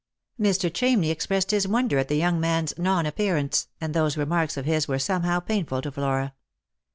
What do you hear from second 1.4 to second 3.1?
his wonder at the young man's non